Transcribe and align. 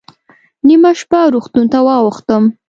نیمه 0.67 0.91
شپه 0.99 1.19
روغتون 1.33 1.65
ته 1.71 1.79
واوښتم. 1.85 2.43